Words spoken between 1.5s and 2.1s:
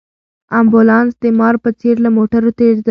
په څېر له